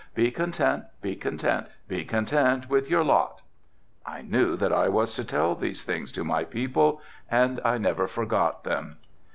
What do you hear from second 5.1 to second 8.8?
to tell these things to my people and I never forgot